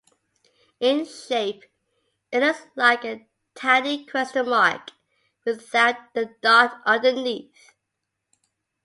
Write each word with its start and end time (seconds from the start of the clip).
In 0.79 1.05
shape 1.05 1.63
it 2.31 2.39
looks 2.39 2.65
like 2.75 3.05
a 3.05 3.27
tiny 3.53 4.03
question 4.03 4.49
mark 4.49 4.89
without 5.45 6.15
the 6.15 6.33
dot 6.41 6.81
underneath. 6.87 7.73